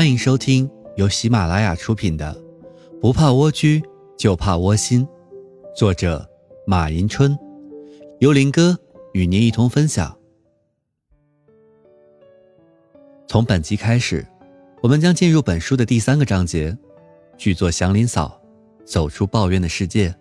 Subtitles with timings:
[0.00, 2.34] 欢迎收听由喜马拉雅出品的
[3.00, 3.82] 《不怕蜗居
[4.16, 5.06] 就怕窝心》，
[5.76, 6.26] 作者
[6.66, 7.38] 马迎春，
[8.18, 8.74] 由林哥
[9.12, 10.18] 与您一同分享。
[13.28, 14.26] 从本集开始，
[14.82, 16.74] 我们将进入本书的第三个章节——
[17.36, 18.40] 剧作祥林嫂
[18.86, 20.14] 走出抱怨的世界。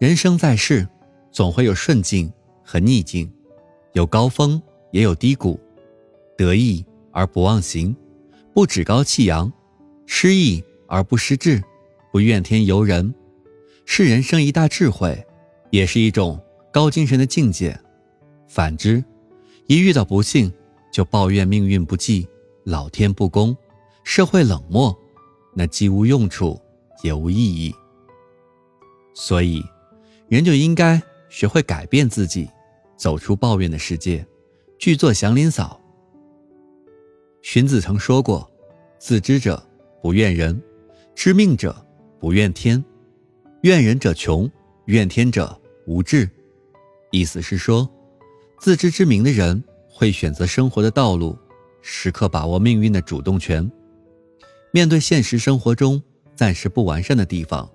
[0.00, 0.84] 人生在世，
[1.30, 2.28] 总会有顺境
[2.64, 3.32] 和逆境，
[3.92, 4.60] 有高峰。
[4.90, 5.58] 也有低谷，
[6.36, 7.94] 得意而不忘形，
[8.52, 9.50] 不趾高气扬；
[10.06, 11.62] 失意而不失志，
[12.12, 13.14] 不怨天尤人，
[13.84, 15.24] 是人生一大智慧，
[15.70, 16.40] 也是一种
[16.72, 17.78] 高精神的境界。
[18.48, 19.04] 反之，
[19.66, 20.52] 一遇到不幸
[20.92, 22.26] 就抱怨命运不济、
[22.64, 23.56] 老天不公、
[24.02, 24.96] 社会冷漠，
[25.54, 26.60] 那既无用处
[27.02, 27.74] 也无意义。
[29.14, 29.62] 所以，
[30.28, 32.48] 人就应该学会改变自己，
[32.96, 34.26] 走出抱怨的世界。
[34.80, 35.78] 剧作祥林嫂。
[37.42, 38.50] 荀子曾说过
[38.98, 39.62] ：“自知者
[40.00, 40.58] 不怨人，
[41.14, 41.76] 知命者
[42.18, 42.82] 不怨天。
[43.60, 44.50] 怨人者穷，
[44.86, 45.54] 怨天者
[45.86, 46.26] 无志。”
[47.12, 47.86] 意思是说，
[48.58, 51.36] 自知之明的人会选择生活的道路，
[51.82, 53.70] 时刻把握命运的主动权。
[54.72, 56.02] 面对现实生活中
[56.34, 57.70] 暂时不完善的地方，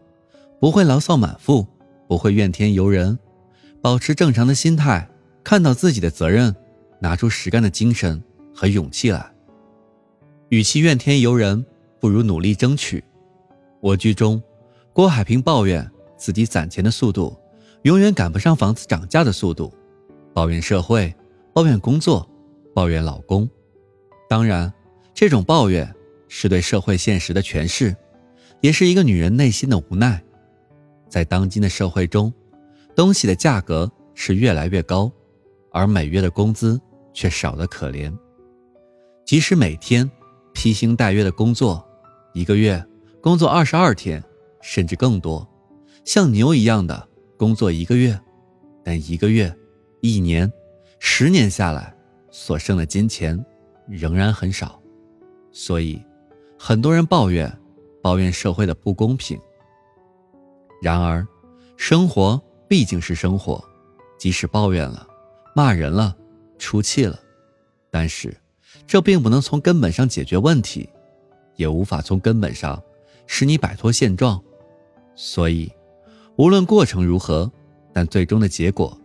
[0.59, 1.67] 不会牢骚满腹，
[2.07, 3.19] 不会怨天尤人，
[3.79, 5.07] 保持正常的心态，
[5.43, 6.55] 看到自己的责任。
[7.05, 8.19] 拿出实干的精神
[8.51, 9.31] 和勇气来。
[10.49, 11.63] 与其怨天尤人，
[11.99, 13.03] 不如努力争取。
[13.79, 14.41] 我剧中，
[14.91, 17.37] 郭海平抱怨自己攒钱的速度
[17.83, 19.71] 永远赶不上房子涨价的速度，
[20.33, 21.13] 抱怨社会，
[21.53, 22.27] 抱怨工作，
[22.73, 23.47] 抱怨老公。
[24.27, 24.73] 当然，
[25.13, 25.93] 这种抱怨
[26.27, 27.95] 是对社会现实的诠释，
[28.61, 30.19] 也是一个女人内心的无奈。
[31.07, 32.33] 在当今的社会中，
[32.95, 35.11] 东西的价格是越来越高，
[35.71, 36.81] 而每月的工资。
[37.15, 38.15] 却少得可怜。
[39.25, 40.09] 即使每天
[40.53, 41.83] 披星戴月的工作，
[42.33, 42.85] 一个月
[43.21, 44.23] 工作二十二天，
[44.61, 45.47] 甚至更多，
[46.03, 48.19] 像牛一样的工作一个月，
[48.83, 49.51] 但一个月、
[50.01, 50.51] 一年、
[50.99, 51.95] 十年下来，
[52.29, 53.43] 所剩的金钱
[53.87, 54.79] 仍然很少。
[55.51, 55.99] 所以，
[56.59, 57.51] 很多人抱怨，
[58.03, 59.39] 抱怨社会的不公平。
[60.81, 61.25] 然而，
[61.77, 63.63] 生活毕竟是生活，
[64.19, 65.07] 即使抱怨了，
[65.55, 66.15] 骂人了。
[66.57, 67.19] 出气了，
[67.89, 68.35] 但是
[68.87, 70.89] 这并不能从根本上解决问题，
[71.55, 72.81] 也无法从根本上
[73.27, 74.41] 使你摆脱现状。
[75.15, 75.71] 所以，
[76.35, 77.51] 无论过程如何，
[77.93, 78.99] 但最终的结果，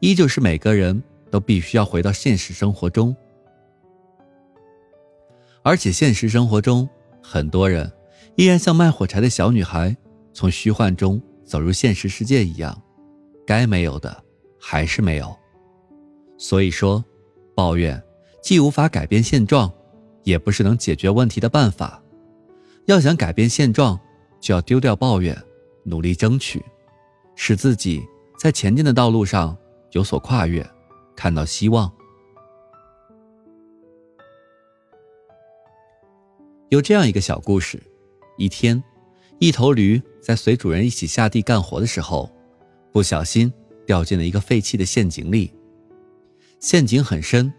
[0.00, 3.14] 依旧是每个人都必须要回到现实生活中。
[5.62, 6.88] 而且，现实生活中，
[7.22, 7.92] 很多人
[8.36, 9.94] 依然像卖火柴的小女孩，
[10.32, 12.82] 从虚幻中走入现实世界一样，
[13.46, 14.24] 该没有的
[14.58, 15.36] 还是没有。
[16.40, 17.04] 所以说，
[17.54, 18.02] 抱怨
[18.42, 19.70] 既无法改变现状，
[20.24, 22.02] 也不是能解决问题的办法。
[22.86, 24.00] 要想改变现状，
[24.40, 25.36] 就要丢掉抱怨，
[25.84, 26.64] 努力争取，
[27.36, 28.02] 使自己
[28.38, 29.54] 在前进的道路上
[29.90, 30.66] 有所跨越，
[31.14, 31.92] 看到希望。
[36.70, 37.82] 有这样一个小故事：
[38.38, 38.82] 一天，
[39.40, 42.30] 一头驴在随主人一起下地干活的时候，
[42.92, 43.52] 不小心
[43.84, 45.52] 掉进了一个废弃的陷阱里。
[46.60, 47.50] 陷阱很深，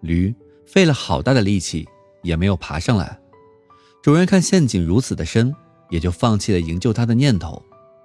[0.00, 0.32] 驴
[0.64, 1.86] 费了好大的力气
[2.22, 3.18] 也没有爬上来。
[4.00, 5.52] 主人看陷阱如此的深，
[5.90, 7.60] 也就放弃了营救它的念头，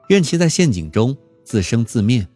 [0.08, 2.28] 任其在陷阱中自生自灭。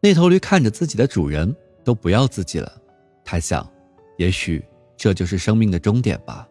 [0.00, 2.70] 那头驴看着自己的主人都不要自己了，
[3.24, 3.66] 他想，
[4.18, 4.62] 也许
[4.94, 6.46] 这就是生命的终点吧，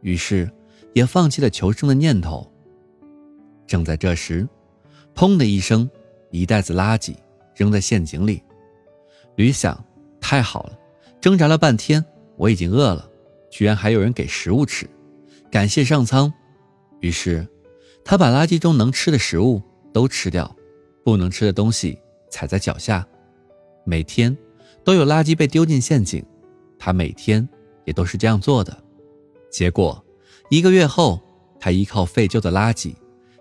[0.00, 0.48] 于是
[0.94, 2.48] 也放弃了求生的念头。
[3.66, 4.48] 正在这时，
[5.12, 5.90] 砰的一声，
[6.30, 7.16] 一袋子垃圾
[7.54, 8.40] 扔在陷阱里，
[9.34, 9.84] 驴想。
[10.30, 10.78] 太好了，
[11.20, 12.04] 挣扎了半天，
[12.36, 13.10] 我已经饿了，
[13.50, 14.88] 居然还有人给食物吃，
[15.50, 16.32] 感谢上苍。
[17.00, 17.44] 于是，
[18.04, 19.60] 他把垃圾中能吃的食物
[19.92, 20.54] 都吃掉，
[21.04, 21.98] 不能吃的东西
[22.30, 23.04] 踩在脚下。
[23.84, 24.38] 每天
[24.84, 26.24] 都有垃圾被丢进陷阱，
[26.78, 27.48] 他每天
[27.84, 28.84] 也都是这样做的。
[29.50, 30.00] 结果，
[30.48, 31.20] 一个月后，
[31.58, 32.94] 他依靠废旧的垃圾，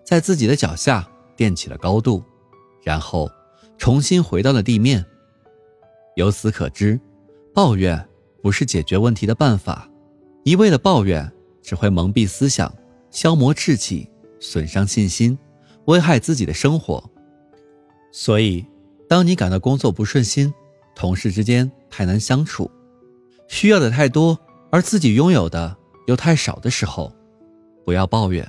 [0.04, 2.24] 在自己的脚下垫起了高度，
[2.82, 3.30] 然后
[3.78, 5.06] 重新回到了地面。
[6.20, 7.00] 由此可知，
[7.54, 8.06] 抱怨
[8.44, 9.90] 不是解决问题的办法，
[10.44, 11.32] 一味的抱怨
[11.62, 12.70] 只会蒙蔽思想、
[13.10, 14.06] 消磨志气、
[14.38, 15.38] 损伤信心、
[15.86, 17.02] 危害自己的生活。
[18.12, 18.66] 所以，
[19.08, 20.54] 当你感到工作不顺心、
[20.94, 22.70] 同事之间太难相处、
[23.48, 24.38] 需要的太多
[24.72, 25.74] 而自己拥有的
[26.08, 27.14] 又太少的时候，
[27.86, 28.46] 不要抱怨，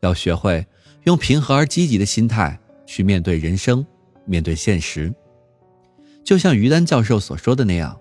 [0.00, 0.66] 要学会
[1.04, 3.86] 用平和而积极的心态去面对人生，
[4.26, 5.10] 面对现实。
[6.28, 7.98] 就像于丹教授所说的那样，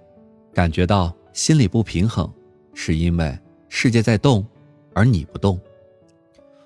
[0.54, 2.30] 感觉到心里不平衡，
[2.74, 3.40] 是因为
[3.70, 4.46] 世界在动，
[4.94, 5.58] 而你不动。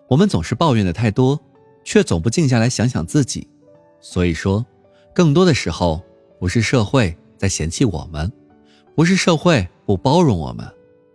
[0.08, 1.40] 我们总是抱怨的太多，
[1.84, 3.48] 却总不静下来想想自己。
[4.00, 4.66] 所以说，
[5.14, 6.02] 更多的时候
[6.40, 8.34] 不是社会在嫌弃我们，
[8.96, 10.68] 不是社会不包容我们，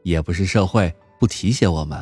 [0.05, 2.01] 也不是社会不提携我们，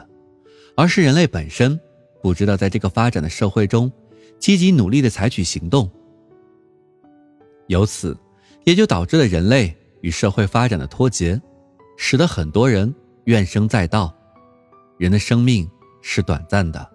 [0.77, 1.81] 而是人类本身
[2.21, 3.91] 不知道在这个发展的社会中，
[4.39, 5.91] 积极努力的采取行动。
[7.69, 8.15] 由此，
[8.65, 9.75] 也就导致了人类。
[10.01, 11.41] 与社会发展的脱节，
[11.97, 12.95] 使得很多人
[13.25, 14.15] 怨声载道。
[14.99, 15.67] 人的生命
[16.03, 16.87] 是短暂的，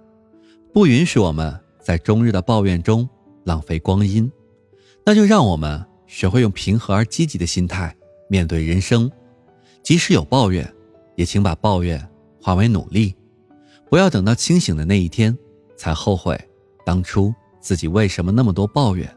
[0.71, 3.09] 不允许我们在终日的抱怨中
[3.45, 4.31] 浪费光阴。
[5.03, 7.95] 那就让我们学会用平和而积极的心态
[8.29, 9.11] 面对人生。
[9.81, 10.71] 即使有抱怨，
[11.15, 11.99] 也请把抱怨
[12.39, 13.15] 化为努力。
[13.89, 15.35] 不要等到清醒的那一天
[15.75, 16.39] 才后悔
[16.85, 19.11] 当初自己为什么那么多抱怨。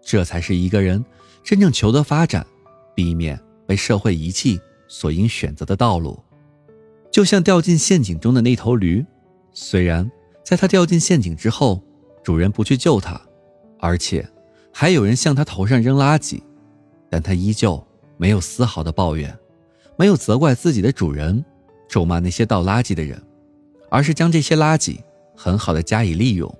[0.00, 1.04] 这才是一个人
[1.42, 2.46] 真正求得发展。
[2.92, 6.22] 避免被社会遗弃所应选择的道路，
[7.10, 9.02] 就像掉进陷阱中的那头驴，
[9.52, 10.10] 虽然
[10.44, 11.82] 在它掉进陷阱之后，
[12.22, 13.18] 主人不去救它，
[13.78, 14.28] 而且
[14.70, 16.42] 还有人向它头上扔垃圾，
[17.08, 17.82] 但它依旧
[18.18, 19.34] 没有丝毫的抱怨，
[19.96, 21.42] 没有责怪自己的主人，
[21.88, 23.22] 咒骂那些倒垃圾的人，
[23.88, 24.98] 而是将这些垃圾
[25.34, 26.52] 很好的加以利用，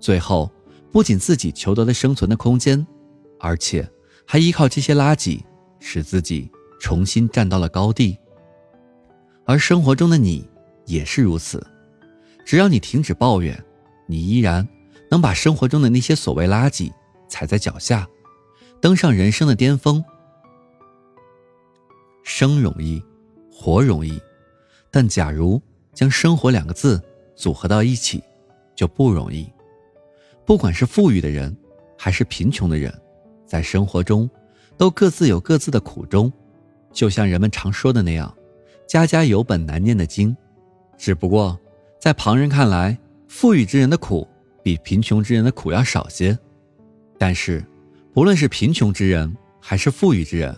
[0.00, 0.50] 最后
[0.90, 2.84] 不仅自己求得了生存的空间，
[3.38, 3.88] 而且
[4.28, 5.40] 还依靠这些垃圾。
[5.80, 8.18] 使自己重新站到了高地，
[9.44, 10.44] 而生活中的你
[10.86, 11.64] 也是如此。
[12.44, 13.56] 只要你停止抱怨，
[14.08, 14.68] 你依然
[15.08, 16.92] 能把生活中的那些所谓垃圾
[17.28, 18.08] 踩在脚下，
[18.80, 20.04] 登上人生的巅峰。
[22.24, 23.00] 生容易，
[23.52, 24.20] 活容易，
[24.90, 25.62] 但假如
[25.94, 27.00] 将“生活”两个字
[27.36, 28.20] 组合到一起，
[28.74, 29.48] 就不容易。
[30.44, 31.56] 不管是富裕的人，
[31.96, 32.92] 还是贫穷的人，
[33.48, 34.30] 在生活中。
[34.76, 36.32] 都各自有各自的苦衷，
[36.92, 38.32] 就像人们常说的那样
[38.86, 40.34] ，“家家有本难念的经”。
[40.96, 41.58] 只不过，
[42.00, 42.96] 在旁人看来，
[43.26, 44.24] 富裕之人的苦
[44.62, 46.38] 比贫穷之人的苦要少些。
[47.18, 47.64] 但是，
[48.14, 50.54] 不论是贫穷之人还是富裕之人，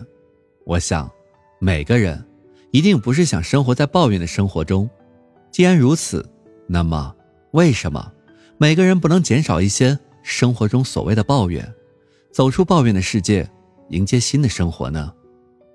[0.67, 1.09] 我想，
[1.57, 2.23] 每个人
[2.69, 4.87] 一定不是想生活在抱怨的生活中。
[5.49, 6.23] 既然如此，
[6.67, 7.15] 那么
[7.53, 8.13] 为什么
[8.59, 11.67] 每个人不能减少一些生活中所谓的抱怨，
[12.31, 13.49] 走出抱怨的世界？
[13.89, 15.13] 迎接新的生活呢，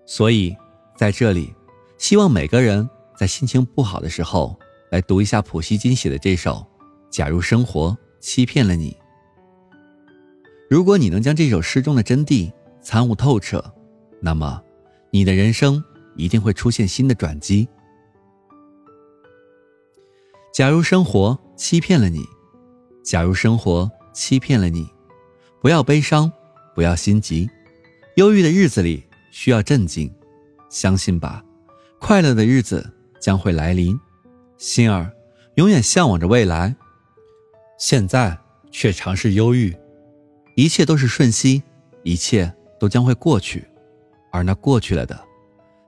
[0.07, 0.57] 所以
[0.97, 1.53] 在这里，
[1.99, 4.59] 希望每个人在心情不好的时候，
[4.91, 6.55] 来读一下普希金写的这首
[7.11, 8.93] 《假如生活欺骗了你》。
[10.71, 12.51] 如果你能将这首诗中的真谛
[12.81, 13.63] 参悟透彻，
[14.19, 14.63] 那么
[15.11, 17.69] 你的人生一定会出现新的转机。
[20.55, 22.25] 假如生活欺骗了你，
[23.05, 24.89] 假如生活欺骗了你，
[25.61, 26.33] 不要悲伤，
[26.77, 27.51] 不要心急。
[28.17, 30.15] 忧郁的日子里需要镇静，
[30.69, 31.43] 相信吧，
[31.99, 32.89] 快乐的日子
[33.19, 33.99] 将会来临。
[34.59, 35.11] 心儿
[35.55, 36.77] 永远向往着未来，
[37.79, 38.39] 现在
[38.71, 39.75] 却尝试忧郁。
[40.55, 41.63] 一切都是瞬息，
[42.03, 43.67] 一切都将会过去，
[44.31, 45.19] 而那过去了的，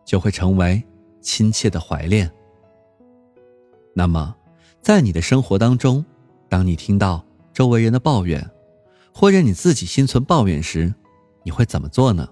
[0.07, 0.83] 就会成为
[1.21, 2.31] 亲切的怀恋。
[3.95, 4.35] 那么，
[4.81, 6.05] 在你的生活当中，
[6.49, 8.51] 当你听到周围人的抱怨，
[9.21, 10.95] 或者你自己心存抱怨时，
[11.43, 12.29] 你会怎么做呢？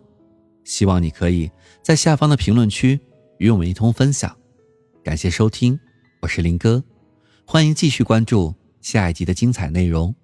[0.63, 1.51] 希望你可以
[1.83, 3.01] 在下方的评论区
[3.39, 4.37] 与我们一同分享。
[5.03, 5.77] 感谢收听，
[6.23, 6.85] 我是林哥，
[7.45, 10.15] 欢迎继续关注下一集的精彩内容。